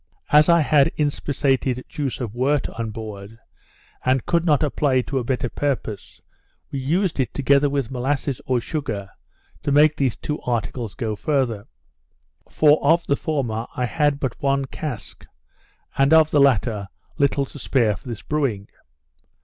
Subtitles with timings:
[0.31, 3.37] As I had inspissated juice of wort on board,
[4.03, 6.19] and could not apply it to a better purpose,
[6.71, 9.11] we used it together with molasses or sugar,
[9.61, 11.67] to make these two articles go farther.
[12.49, 15.23] For of the former I had but one cask,
[15.95, 16.89] and of the latter
[17.19, 18.69] little to spare for this brewing.